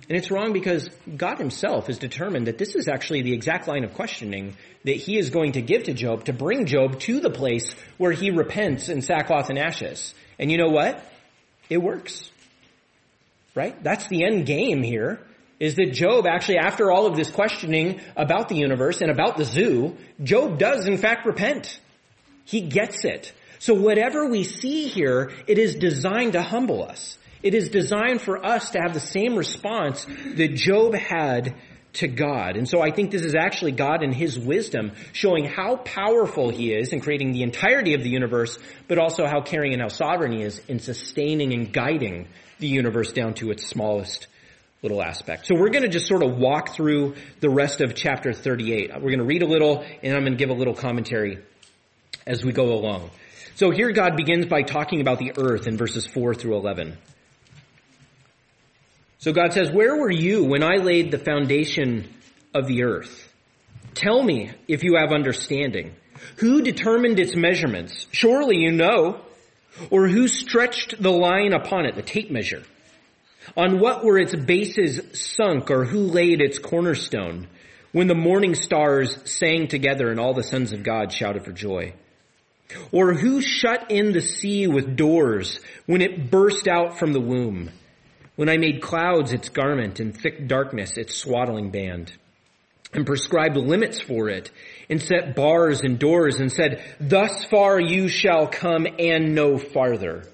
[0.08, 3.84] And it's wrong because God himself has determined that this is actually the exact line
[3.84, 7.30] of questioning that he is going to give to Job to bring Job to the
[7.30, 10.14] place where he repents in sackcloth and ashes.
[10.38, 11.02] And you know what?
[11.70, 12.30] It works.
[13.54, 13.82] Right?
[13.82, 15.20] That's the end game here
[15.60, 19.44] is that Job actually, after all of this questioning about the universe and about the
[19.44, 21.78] zoo, Job does in fact repent.
[22.44, 23.32] He gets it.
[23.58, 27.18] So whatever we see here, it is designed to humble us.
[27.42, 31.54] It is designed for us to have the same response that Job had
[31.94, 32.56] to God.
[32.56, 36.72] And so I think this is actually God in His wisdom showing how powerful He
[36.72, 40.32] is in creating the entirety of the universe, but also how caring and how sovereign
[40.32, 44.26] He is in sustaining and guiding the universe down to its smallest
[44.84, 45.46] little aspect.
[45.46, 48.92] So we're going to just sort of walk through the rest of chapter 38.
[48.94, 51.38] We're going to read a little and I'm going to give a little commentary
[52.26, 53.10] as we go along.
[53.56, 56.98] So here God begins by talking about the earth in verses 4 through 11.
[59.18, 62.12] So God says, Where were you when I laid the foundation
[62.52, 63.32] of the earth?
[63.94, 65.94] Tell me if you have understanding.
[66.36, 68.06] Who determined its measurements?
[68.12, 69.20] Surely you know.
[69.90, 72.62] Or who stretched the line upon it, the tape measure?
[73.56, 77.48] On what were its bases sunk or who laid its cornerstone?
[77.92, 81.94] When the morning stars sang together and all the sons of God shouted for joy.
[82.90, 87.70] Or who shut in the sea with doors when it burst out from the womb?
[88.36, 92.12] When I made clouds its garment and thick darkness its swaddling band
[92.92, 94.50] and prescribed limits for it
[94.90, 100.24] and set bars and doors and said, thus far you shall come and no farther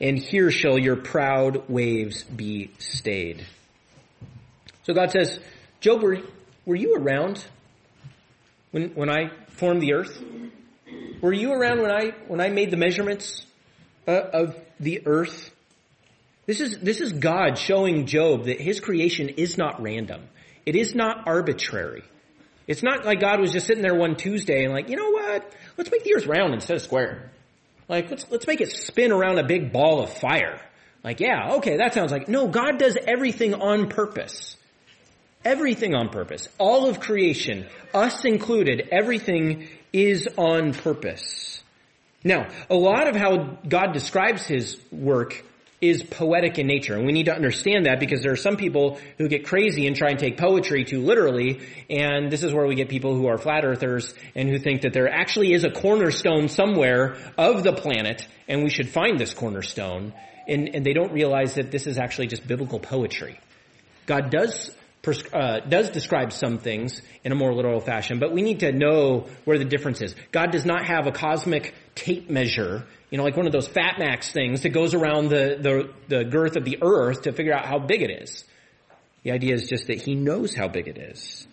[0.00, 3.44] and here shall your proud waves be stayed.
[4.84, 5.38] So God says,
[5.80, 6.18] Job, were,
[6.64, 7.44] were you around
[8.70, 10.22] when, when I formed the earth?
[11.20, 13.44] Were you around when I, when I made the measurements
[14.06, 15.50] uh, of the earth?
[16.46, 20.22] This is, this is God showing Job that his creation is not random.
[20.64, 22.04] It is not arbitrary.
[22.66, 25.52] It's not like God was just sitting there one Tuesday and like, you know what?
[25.76, 27.30] Let's make the earth round instead of square.
[27.88, 30.60] Like, let's, let's make it spin around a big ball of fire.
[31.02, 34.56] Like, yeah, okay, that sounds like, no, God does everything on purpose.
[35.44, 36.48] Everything on purpose.
[36.58, 41.62] All of creation, us included, everything is on purpose.
[42.24, 45.42] Now, a lot of how God describes His work
[45.80, 46.96] is poetic in nature.
[46.96, 49.94] And we need to understand that because there are some people who get crazy and
[49.94, 51.60] try and take poetry too literally.
[51.88, 54.92] And this is where we get people who are flat earthers and who think that
[54.92, 60.12] there actually is a cornerstone somewhere of the planet and we should find this cornerstone.
[60.48, 63.38] And, and they don't realize that this is actually just biblical poetry.
[64.06, 64.70] God does
[65.32, 69.26] uh, does describe some things in a more literal fashion, but we need to know
[69.44, 70.14] where the difference is.
[70.32, 74.32] God does not have a cosmic tape measure you know, like one of those FatMax
[74.32, 77.78] things that goes around the, the, the girth of the earth to figure out how
[77.78, 78.44] big it is.
[79.22, 81.46] The idea is just that he knows how big it is.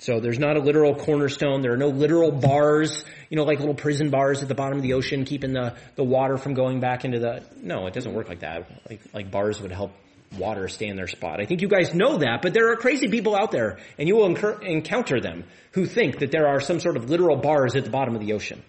[0.00, 1.60] So there's not a literal cornerstone.
[1.60, 4.82] There are no literal bars, you know, like little prison bars at the bottom of
[4.82, 8.28] the ocean keeping the, the water from going back into the, no, it doesn't work
[8.28, 8.70] like that.
[8.88, 9.92] Like, like bars would help
[10.36, 11.40] water stay in their spot.
[11.40, 14.14] I think you guys know that, but there are crazy people out there and you
[14.14, 17.84] will incur, encounter them who think that there are some sort of literal bars at
[17.84, 18.62] the bottom of the ocean.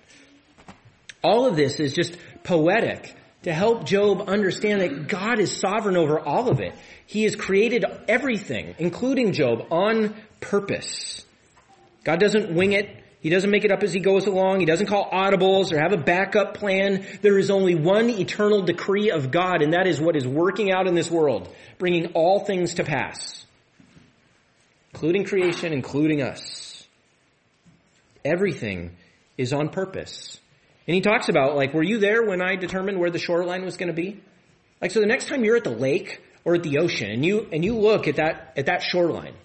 [1.21, 6.19] All of this is just poetic to help Job understand that God is sovereign over
[6.19, 6.73] all of it.
[7.05, 11.25] He has created everything, including Job, on purpose.
[12.03, 12.95] God doesn't wing it.
[13.21, 14.61] He doesn't make it up as he goes along.
[14.61, 17.05] He doesn't call audibles or have a backup plan.
[17.21, 20.87] There is only one eternal decree of God, and that is what is working out
[20.87, 23.45] in this world, bringing all things to pass,
[24.93, 26.87] including creation, including us.
[28.23, 28.95] Everything
[29.37, 30.39] is on purpose.
[30.89, 33.77] And he talks about, like, were you there when I determined where the shoreline was
[33.77, 34.23] going to be?
[34.81, 37.47] Like, so the next time you're at the lake or at the ocean and you,
[37.51, 39.35] and you look at that, at that shoreline,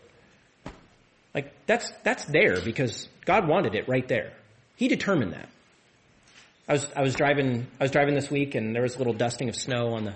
[1.35, 4.33] like, that's, that's there because God wanted it right there.
[4.77, 5.51] He determined that.
[6.67, 9.13] I was, I was driving, I was driving this week and there was a little
[9.13, 10.15] dusting of snow on the,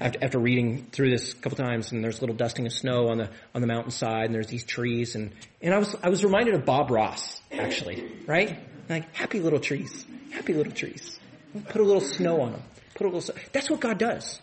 [0.00, 3.08] after, after reading through this a couple times and there's a little dusting of snow
[3.10, 6.24] on the, on the mountainside and there's these trees and, and I was, I was
[6.24, 8.58] reminded of Bob Ross, actually, right?
[8.90, 10.04] Like, happy little trees.
[10.32, 11.20] Happy little trees.
[11.68, 12.62] Put a little snow on them.
[12.94, 13.20] Put a little.
[13.20, 13.36] Snow.
[13.52, 14.40] That's what God does,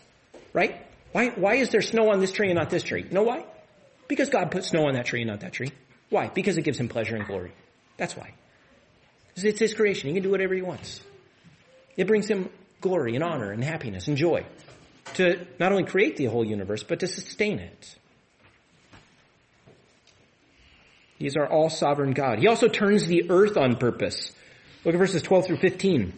[0.54, 0.84] right?
[1.12, 1.28] Why?
[1.28, 3.02] Why is there snow on this tree and not this tree?
[3.02, 3.44] You know why?
[4.08, 5.70] Because God put snow on that tree and not that tree.
[6.08, 6.28] Why?
[6.28, 7.52] Because it gives Him pleasure and glory.
[7.98, 8.32] That's why.
[9.36, 10.08] It's His creation.
[10.08, 11.00] He can do whatever He wants.
[11.98, 12.48] It brings Him
[12.80, 14.46] glory and honor and happiness and joy
[15.14, 17.96] to not only create the whole universe, but to sustain it.
[21.18, 22.38] He is our all sovereign God.
[22.38, 24.32] He also turns the earth on purpose.
[24.84, 26.12] Look at verses 12 through 15.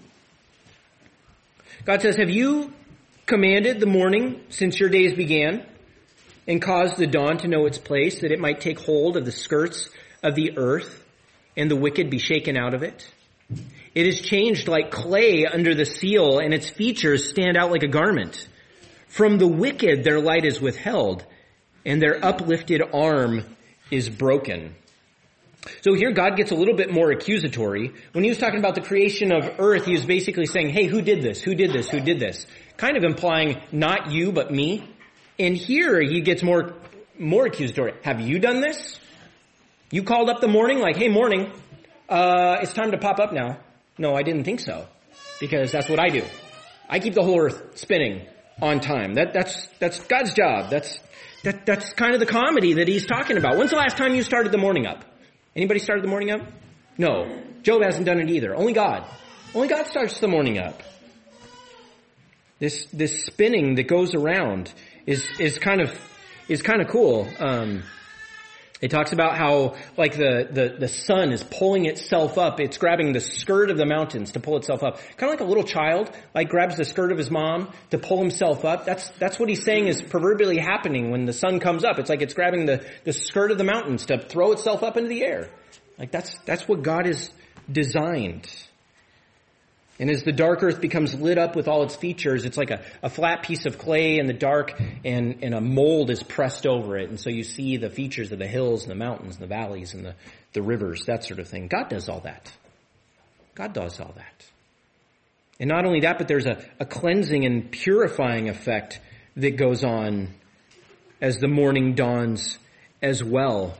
[1.84, 2.72] God says, Have you
[3.26, 5.64] commanded the morning since your days began
[6.46, 9.32] and caused the dawn to know its place that it might take hold of the
[9.32, 9.88] skirts
[10.22, 11.02] of the earth
[11.56, 13.08] and the wicked be shaken out of it?
[13.94, 17.88] It is changed like clay under the seal and its features stand out like a
[17.88, 18.46] garment.
[19.08, 21.24] From the wicked their light is withheld
[21.84, 23.44] and their uplifted arm
[23.90, 24.76] is broken.
[25.82, 27.92] So here God gets a little bit more accusatory.
[28.12, 31.02] When he was talking about the creation of earth, he was basically saying, hey, who
[31.02, 31.42] did this?
[31.42, 31.88] Who did this?
[31.90, 32.46] Who did this?
[32.76, 34.88] Kind of implying not you, but me.
[35.38, 36.74] And here he gets more,
[37.18, 37.94] more accusatory.
[38.02, 38.98] Have you done this?
[39.90, 41.52] You called up the morning like, hey, morning,
[42.08, 43.58] uh, it's time to pop up now.
[43.98, 44.86] No, I didn't think so.
[45.40, 46.24] Because that's what I do.
[46.88, 48.26] I keep the whole earth spinning
[48.62, 49.14] on time.
[49.14, 50.70] That, that's, that's God's job.
[50.70, 50.98] That's,
[51.44, 53.56] that, that's kind of the comedy that he's talking about.
[53.56, 55.04] When's the last time you started the morning up?
[55.54, 56.42] Anybody started the morning up?
[56.96, 57.42] No.
[57.62, 58.54] Job hasn't done it either.
[58.54, 59.04] Only God.
[59.54, 60.82] Only God starts the morning up.
[62.60, 64.72] This this spinning that goes around
[65.06, 65.98] is is kind of
[66.48, 67.28] is kind of cool.
[67.38, 67.82] Um,
[68.80, 72.60] it talks about how like the, the, the sun is pulling itself up.
[72.60, 74.98] It's grabbing the skirt of the mountains to pull itself up.
[75.16, 78.18] Kind of like a little child, like grabs the skirt of his mom to pull
[78.18, 78.86] himself up.
[78.86, 81.98] That's, that's what he's saying is proverbially happening when the sun comes up.
[81.98, 85.10] It's like it's grabbing the, the skirt of the mountains to throw itself up into
[85.10, 85.50] the air.
[85.98, 87.30] Like that's, that's what God is
[87.70, 88.48] designed.
[90.00, 92.80] And as the dark earth becomes lit up with all its features, it's like a,
[93.02, 96.96] a flat piece of clay in the dark and, and a mold is pressed over
[96.96, 97.10] it.
[97.10, 99.92] And so you see the features of the hills and the mountains and the valleys
[99.92, 100.14] and the,
[100.54, 101.68] the rivers, that sort of thing.
[101.68, 102.50] God does all that.
[103.54, 104.46] God does all that.
[105.60, 109.00] And not only that, but there's a, a cleansing and purifying effect
[109.36, 110.28] that goes on
[111.20, 112.58] as the morning dawns
[113.02, 113.76] as well.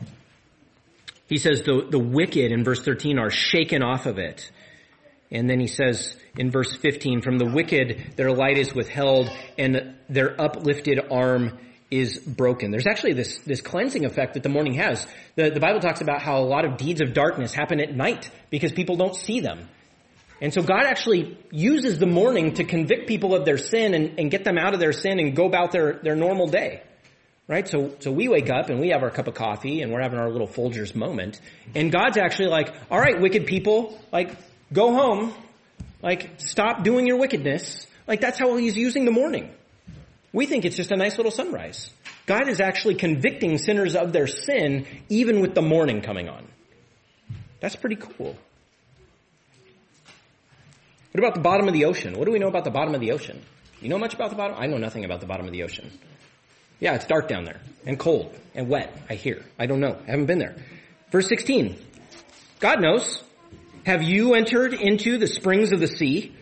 [1.28, 4.50] He says the, the wicked in verse 13 are shaken off of it.
[5.32, 9.94] And then he says in verse 15, from the wicked their light is withheld and
[10.08, 11.58] their uplifted arm
[11.90, 12.70] is broken.
[12.70, 15.06] There's actually this, this cleansing effect that the morning has.
[15.34, 18.30] The, the Bible talks about how a lot of deeds of darkness happen at night
[18.48, 19.68] because people don't see them.
[20.40, 24.30] And so God actually uses the morning to convict people of their sin and, and
[24.30, 26.82] get them out of their sin and go about their, their normal day.
[27.46, 27.68] Right?
[27.68, 30.20] So, so we wake up and we have our cup of coffee and we're having
[30.20, 31.40] our little Folgers moment.
[31.74, 34.36] And God's actually like, all right, wicked people, like,
[34.72, 35.34] go home.
[36.02, 37.86] Like, stop doing your wickedness.
[38.06, 39.50] Like, that's how he's using the morning.
[40.32, 41.90] We think it's just a nice little sunrise.
[42.26, 46.46] God is actually convicting sinners of their sin even with the morning coming on.
[47.60, 48.36] That's pretty cool.
[51.12, 52.16] What about the bottom of the ocean?
[52.16, 53.42] What do we know about the bottom of the ocean?
[53.80, 54.56] You know much about the bottom?
[54.58, 55.90] I know nothing about the bottom of the ocean.
[56.78, 58.96] Yeah, it's dark down there and cold and wet.
[59.08, 59.44] I hear.
[59.58, 59.98] I don't know.
[60.06, 60.54] I haven't been there.
[61.10, 61.76] Verse 16.
[62.60, 63.22] God knows.
[63.86, 66.34] Have you entered into the springs of the sea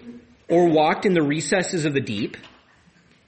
[0.48, 2.36] or walked in the recesses of the deep?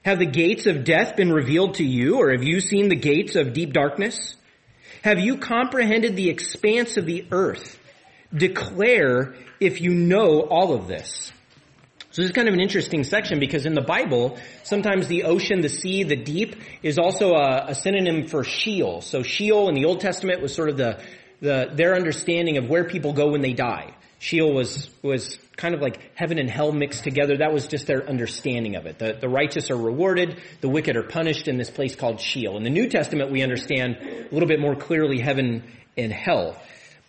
[0.05, 3.37] Have the gates of death been revealed to you or have you seen the gates
[3.37, 4.35] of deep darkness?
[5.03, 7.79] Have you comprehended the expanse of the earth?
[8.35, 11.33] Declare if you know all of this.
[12.11, 15.61] So this is kind of an interesting section because in the Bible, sometimes the ocean,
[15.61, 19.01] the sea, the deep is also a, a, synonym for Sheol.
[19.01, 21.01] So Sheol in the Old Testament was sort of the,
[21.41, 23.95] the, their understanding of where people go when they die.
[24.21, 27.39] Sheol was, was kind of like heaven and hell mixed together.
[27.39, 28.99] That was just their understanding of it.
[28.99, 32.59] The, the righteous are rewarded, the wicked are punished in this place called Sheol.
[32.59, 35.65] In the New Testament, we understand a little bit more clearly heaven
[35.97, 36.55] and hell.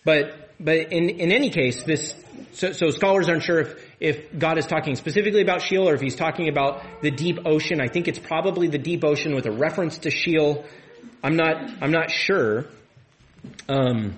[0.05, 2.15] But, but in, in any case, this,
[2.53, 5.99] so, so scholars aren't sure if, if God is talking specifically about Sheol or if
[5.99, 7.81] he's talking about the deep ocean.
[7.81, 10.63] I think it's probably the deep ocean with a reference to Sheol.
[11.21, 12.67] I'm not, I'm not sure.
[13.67, 14.15] Um,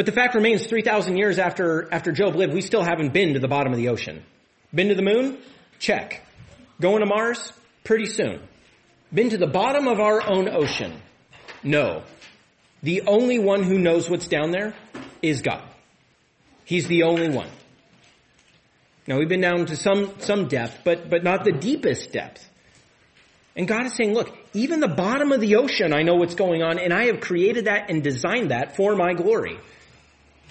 [0.00, 3.38] but the fact remains 3,000 years after, after Job lived, we still haven't been to
[3.38, 4.24] the bottom of the ocean.
[4.74, 5.36] Been to the moon?
[5.78, 6.24] Check.
[6.80, 7.52] Going to Mars?
[7.84, 8.40] Pretty soon.
[9.12, 11.02] Been to the bottom of our own ocean?
[11.62, 12.04] No.
[12.82, 14.72] The only one who knows what's down there
[15.20, 15.68] is God.
[16.64, 17.50] He's the only one.
[19.06, 22.48] Now we've been down to some, some depth, but, but not the deepest depth.
[23.54, 26.62] And God is saying, look, even the bottom of the ocean, I know what's going
[26.62, 29.58] on, and I have created that and designed that for my glory.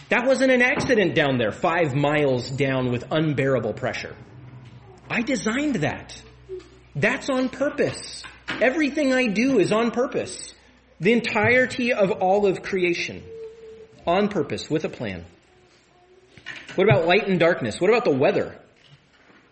[0.10, 4.16] That wasn't an accident down there, five miles down with unbearable pressure.
[5.10, 6.20] I designed that.
[6.96, 8.24] That's on purpose.
[8.62, 10.54] Everything I do is on purpose.
[11.00, 13.24] The entirety of all of creation.
[14.08, 15.26] On purpose, with a plan.
[16.76, 17.80] What about light and darkness?
[17.80, 18.60] What about the weather?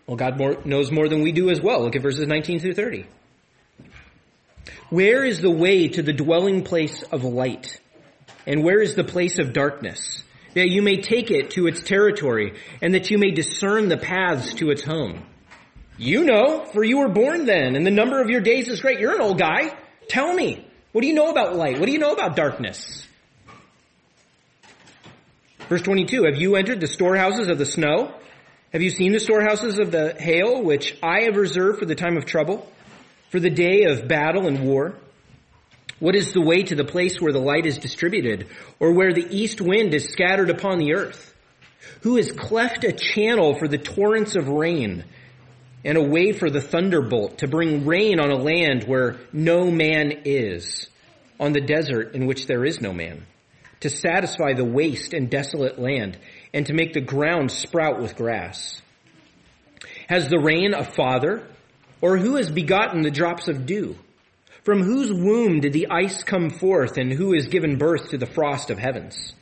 [0.07, 1.83] Well, God more, knows more than we do as well.
[1.83, 3.05] Look at verses 19 through 30.
[4.89, 7.79] Where is the way to the dwelling place of light?
[8.45, 10.23] And where is the place of darkness?
[10.57, 14.55] That you may take it to its territory, and that you may discern the paths
[14.55, 15.23] to its home.
[15.99, 18.99] You know, for you were born then, and the number of your days is great.
[18.99, 19.77] You're an old guy.
[20.09, 21.77] Tell me, what do you know about light?
[21.77, 23.05] What do you know about darkness?
[25.69, 28.15] Verse 22, have you entered the storehouses of the snow?
[28.73, 32.17] Have you seen the storehouses of the hail, which I have reserved for the time
[32.17, 32.67] of trouble,
[33.29, 34.95] for the day of battle and war?
[35.99, 38.47] What is the way to the place where the light is distributed,
[38.79, 41.33] or where the east wind is scattered upon the earth?
[42.01, 45.03] Who has cleft a channel for the torrents of rain,
[45.83, 50.21] and a way for the thunderbolt to bring rain on a land where no man
[50.25, 50.87] is,
[51.39, 53.25] on the desert in which there is no man?
[53.79, 56.17] to satisfy the waste and desolate land,
[56.53, 58.81] and to make the ground sprout with grass?
[60.09, 61.47] Has the rain a father?
[62.01, 63.97] Or who has begotten the drops of dew?
[64.67, 68.25] From whose womb did the ice come forth, and who has given birth to the
[68.25, 69.33] frost of heavens?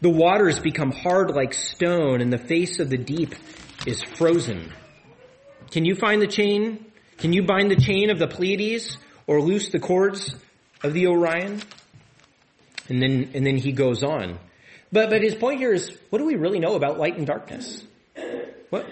[0.00, 3.34] The waters become hard like stone, and the face of the deep
[3.84, 4.72] is frozen.
[5.70, 6.86] Can you find the chain?
[7.18, 10.34] Can you bind the chain of the Pleiades, or loose the cords
[10.82, 11.60] of the Orion?
[12.88, 14.38] And then, and then he goes on.
[14.90, 17.84] But, but his point here is, what do we really know about light and darkness?
[18.70, 18.86] What,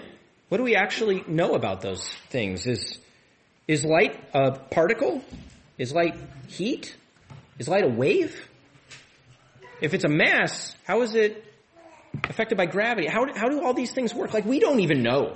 [0.49, 2.67] what do we actually know about those things?
[2.67, 2.99] Is,
[3.67, 5.21] is light a particle?
[5.77, 6.15] Is light
[6.47, 6.95] heat?
[7.59, 8.49] Is light a wave?
[9.81, 11.43] If it's a mass, how is it
[12.23, 13.07] affected by gravity?
[13.07, 14.33] How, how do all these things work?
[14.33, 15.35] Like, we don't even know.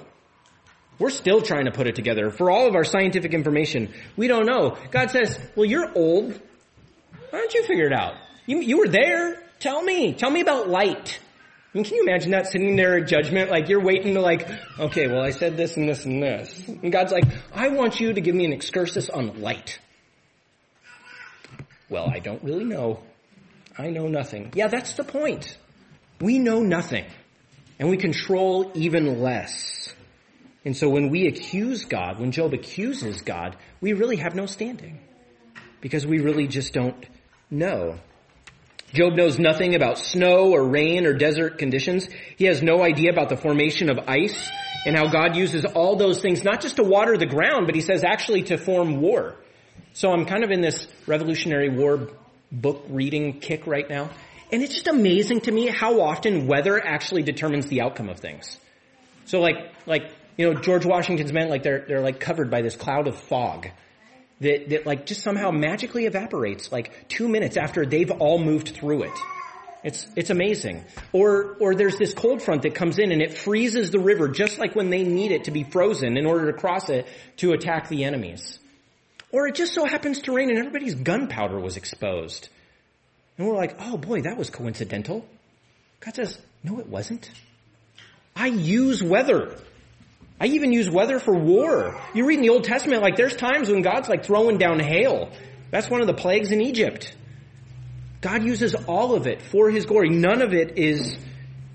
[0.98, 2.30] We're still trying to put it together.
[2.30, 4.78] For all of our scientific information, we don't know.
[4.92, 6.40] God says, well, you're old.
[7.30, 8.16] Why don't you figure it out?
[8.46, 9.42] You, you were there.
[9.60, 10.14] Tell me.
[10.14, 11.20] Tell me about light.
[11.74, 13.50] I mean, can you imagine that sitting there at judgment?
[13.50, 16.68] Like you're waiting to like, okay, well I said this and this and this.
[16.68, 19.80] And God's like, I want you to give me an excursus on light.
[21.90, 23.02] Well, I don't really know.
[23.78, 24.52] I know nothing.
[24.54, 25.58] Yeah, that's the point.
[26.20, 27.06] We know nothing.
[27.80, 29.94] And we control even less.
[30.66, 35.00] And so when we accuse God, when Job accuses God, we really have no standing.
[35.80, 37.04] Because we really just don't
[37.50, 37.98] know.
[38.94, 42.10] Job knows nothing about snow or rain or desert conditions.
[42.36, 44.50] He has no idea about the formation of ice
[44.86, 47.82] and how God uses all those things not just to water the ground, but he
[47.82, 49.36] says actually to form war.
[49.94, 52.10] So I'm kind of in this Revolutionary War
[52.52, 54.10] book reading kick right now.
[54.52, 58.58] And it's just amazing to me how often weather actually determines the outcome of things.
[59.26, 62.76] So like, like, you know, George Washington's men, like they're, they're like covered by this
[62.76, 63.70] cloud of fog
[64.42, 69.04] that, that like just somehow magically evaporates like two minutes after they've all moved through
[69.04, 69.20] it.
[69.84, 70.84] It's, it's amazing.
[71.12, 74.60] Or, or there's this cold front that comes in and it freezes the river just
[74.60, 77.90] like when they need it to be frozen in order to cross it to attack
[77.90, 78.60] the enemies.
[79.32, 82.50] Or it just so happens to rain and everybody's gunpowder was exposed.
[83.38, 85.26] And we're like, oh boy, that was coincidental.
[86.02, 87.32] God says, no, it wasn't.
[88.36, 89.58] I use weather.
[90.42, 92.02] I even use weather for war.
[92.16, 95.30] You read in the Old Testament, like there's times when God's like throwing down hail.
[95.70, 97.16] That's one of the plagues in Egypt.
[98.22, 100.10] God uses all of it for His glory.
[100.10, 101.16] None of it is,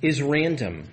[0.02, 0.88] is random.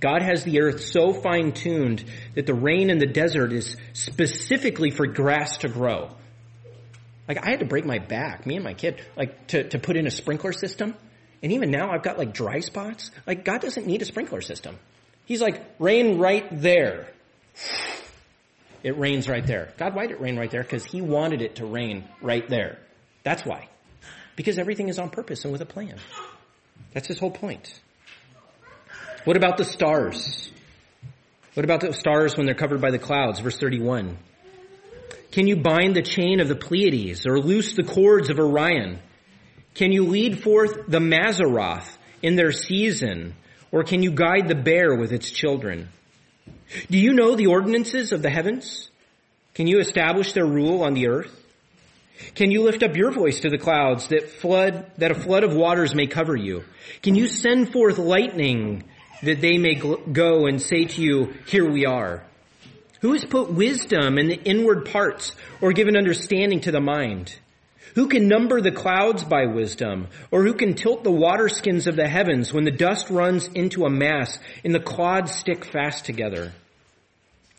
[0.00, 2.04] God has the earth so fine tuned
[2.34, 6.10] that the rain in the desert is specifically for grass to grow.
[7.26, 9.96] Like I had to break my back, me and my kid, like to, to put
[9.96, 10.94] in a sprinkler system.
[11.42, 13.10] And even now I've got like dry spots.
[13.26, 14.78] Like God doesn't need a sprinkler system.
[15.28, 17.06] He's like, rain right there.
[18.82, 19.74] It rains right there.
[19.76, 20.62] God, why did it rain right there?
[20.62, 22.78] Because He wanted it to rain right there.
[23.24, 23.68] That's why.
[24.36, 25.96] Because everything is on purpose and with a plan.
[26.94, 27.78] That's His whole point.
[29.26, 30.50] What about the stars?
[31.52, 33.40] What about the stars when they're covered by the clouds?
[33.40, 34.16] Verse 31.
[35.30, 38.98] Can you bind the chain of the Pleiades or loose the cords of Orion?
[39.74, 41.86] Can you lead forth the Mazzaroth
[42.22, 43.34] in their season
[43.70, 45.88] or can you guide the bear with its children?
[46.90, 48.90] Do you know the ordinances of the heavens?
[49.54, 51.34] Can you establish their rule on the earth?
[52.34, 55.54] Can you lift up your voice to the clouds that flood, that a flood of
[55.54, 56.64] waters may cover you?
[57.02, 58.84] Can you send forth lightning
[59.22, 62.24] that they may go and say to you, here we are?
[63.00, 67.36] Who has put wisdom in the inward parts or given understanding to the mind?
[67.98, 70.06] Who can number the clouds by wisdom?
[70.30, 73.86] Or who can tilt the water skins of the heavens when the dust runs into
[73.86, 76.52] a mass and the clods stick fast together?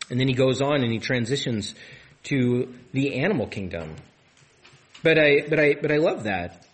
[0.08, 1.74] And then he goes on and he transitions
[2.22, 3.96] to the animal kingdom.
[5.02, 6.64] But I, but I, but I love that.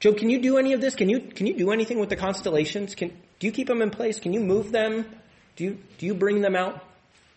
[0.00, 0.96] Job, can you do any of this?
[0.96, 2.96] Can you, can you do anything with the constellations?
[2.96, 4.18] Can, do you keep them in place?
[4.18, 5.06] Can you move them?
[5.54, 6.84] Do you, do you bring them out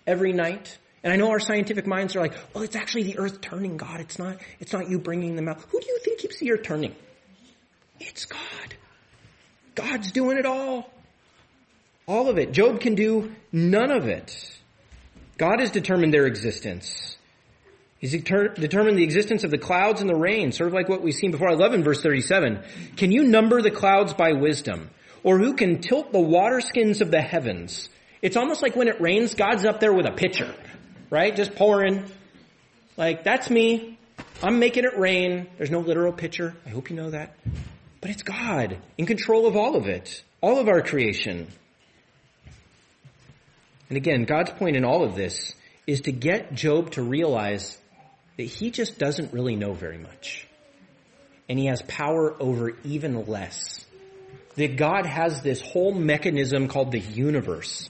[0.08, 0.80] every night?
[1.06, 4.00] And I know our scientific minds are like, well, it's actually the earth turning, God.
[4.00, 5.62] It's not, it's not you bringing them out.
[5.70, 6.96] Who do you think keeps the earth turning?
[8.00, 8.40] It's God.
[9.76, 10.92] God's doing it all.
[12.08, 12.54] All of it.
[12.54, 14.52] Job can do none of it.
[15.38, 17.18] God has determined their existence.
[18.00, 21.14] He's determined the existence of the clouds and the rain, sort of like what we've
[21.14, 21.50] seen before.
[21.52, 22.64] I love in verse 37.
[22.98, 24.90] Can you number the clouds by wisdom?
[25.22, 27.90] Or who can tilt the water skins of the heavens?
[28.24, 30.52] It's almost like when it rains, God's up there with a pitcher
[31.16, 31.34] right?
[31.34, 32.04] Just pouring.
[32.98, 33.98] Like, that's me.
[34.44, 35.48] I'm making it rain.
[35.58, 36.54] There's no literal pitcher.
[36.66, 37.38] I hope you know that.
[38.02, 41.48] But it's God in control of all of it, all of our creation.
[43.88, 45.56] And again, God's point in all of this
[45.88, 47.78] is to get Job to realize
[48.36, 50.46] that he just doesn't really know very much.
[51.48, 53.86] And he has power over even less.
[54.56, 57.90] That God has this whole mechanism called the universe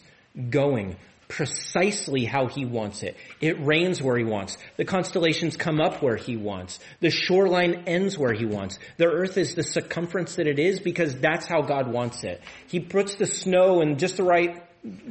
[0.51, 0.97] going
[1.28, 3.17] precisely how he wants it.
[3.41, 4.57] It rains where he wants.
[4.78, 6.80] The constellations come up where he wants.
[6.99, 8.80] The shoreline ends where he wants.
[8.97, 12.41] The earth is the circumference that it is because that's how God wants it.
[12.67, 14.63] He puts the snow in just the right,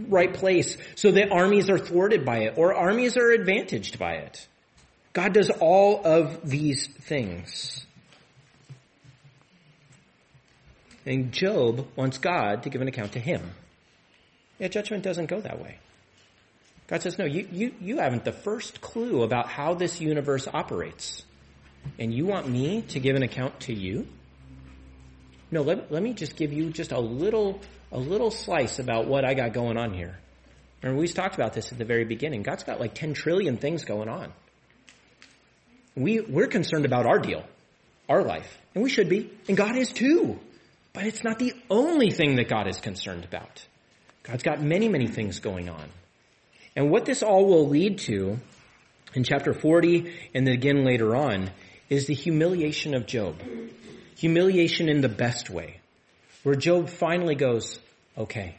[0.09, 4.47] right place so that armies are thwarted by it or armies are advantaged by it.
[5.13, 7.85] God does all of these things.
[11.07, 13.51] And Job wants God to give an account to him.
[14.59, 15.79] Yeah, judgment doesn't go that way.
[16.87, 21.25] God says, no, you, you, you haven't the first clue about how this universe operates.
[21.99, 24.07] And you want me to give an account to you?
[25.51, 27.61] No, let, let me just give you just a little,
[27.93, 30.19] a little slice about what I got going on here.
[30.83, 32.43] Remember, we talked about this at the very beginning.
[32.43, 34.33] God's got like 10 trillion things going on.
[35.97, 37.45] We, we're concerned about our deal,
[38.09, 40.39] our life, and we should be, and God is too.
[40.93, 43.67] But it's not the only thing that God is concerned about.
[44.25, 45.89] God's got many, many things going on.
[46.77, 48.39] And what this all will lead to
[49.15, 51.51] in chapter 40 and then again later on
[51.89, 53.41] is the humiliation of Job.
[54.17, 55.81] Humiliation in the best way.
[56.43, 57.79] Where Job finally goes,
[58.19, 58.57] okay,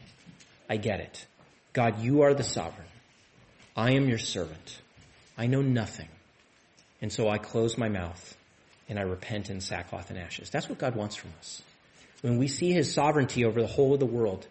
[0.70, 1.26] I get it.
[1.74, 2.88] God, you are the sovereign.
[3.76, 4.82] I am your servant.
[5.38, 6.08] I know nothing.
[7.02, 8.38] And so I close my mouth
[8.88, 10.50] and I repent in sackcloth and ashes.
[10.50, 11.62] That's what God wants from us.
[12.22, 14.48] When we see his sovereignty over the whole of the world,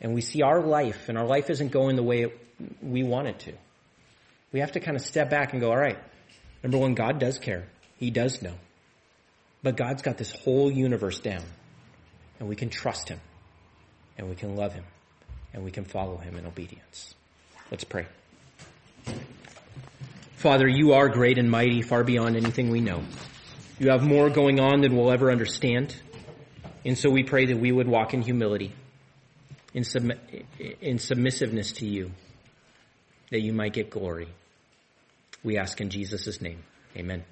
[0.00, 2.32] and we see our life, and our life isn't going the way
[2.82, 3.52] we want it to,
[4.52, 5.98] we have to kind of step back and go, all right,
[6.62, 7.66] number one, God does care.
[7.98, 8.54] He does know.
[9.62, 11.42] But God's got this whole universe down,
[12.38, 13.20] and we can trust him,
[14.16, 14.84] and we can love him,
[15.52, 17.14] and we can follow him in obedience.
[17.70, 18.06] Let's pray.
[20.36, 23.02] Father, you are great and mighty, far beyond anything we know.
[23.78, 25.94] You have more going on than we'll ever understand.
[26.84, 28.72] And so we pray that we would walk in humility,
[29.76, 29.84] in,
[30.80, 32.10] in submissiveness to you,
[33.30, 34.28] that you might get glory.
[35.44, 36.64] We ask in Jesus' name.
[36.96, 37.22] Amen.